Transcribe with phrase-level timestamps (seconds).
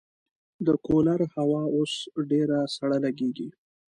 [0.65, 1.93] د کولر هوا اوس
[2.29, 3.49] ډېره سړه لګېږي.